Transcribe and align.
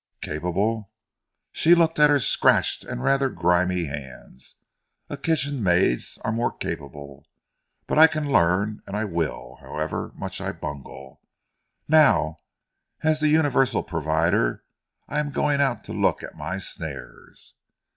"Capable!" 0.21 0.89
she 1.51 1.75
looked 1.75 1.99
at 1.99 2.09
her 2.09 2.17
scratched 2.17 2.83
and 2.83 3.03
rather 3.03 3.29
grimy 3.29 3.85
hands. 3.85 4.55
"A 5.11 5.15
kitchen 5.15 5.61
maid's 5.61 6.17
are 6.25 6.31
more 6.31 6.51
capable! 6.51 7.27
But 7.85 7.99
I 7.99 8.07
can 8.07 8.31
learn, 8.31 8.81
and 8.87 8.95
I 8.97 9.05
will, 9.05 9.59
however 9.61 10.11
much 10.15 10.41
I 10.41 10.53
bungle. 10.53 11.21
Now, 11.87 12.37
as 13.03 13.19
the 13.19 13.27
universal 13.29 13.83
provider, 13.83 14.63
I 15.07 15.19
am 15.19 15.29
going 15.29 15.61
out 15.61 15.83
to 15.83 15.93
look 15.93 16.23
at 16.23 16.33
my 16.33 16.57
snares." 16.57 17.53